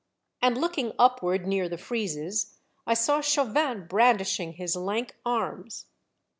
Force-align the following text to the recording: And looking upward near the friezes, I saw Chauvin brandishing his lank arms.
And 0.41 0.57
looking 0.57 0.93
upward 0.97 1.45
near 1.45 1.69
the 1.69 1.77
friezes, 1.77 2.57
I 2.87 2.95
saw 2.95 3.21
Chauvin 3.21 3.85
brandishing 3.85 4.53
his 4.53 4.75
lank 4.75 5.15
arms. 5.23 5.85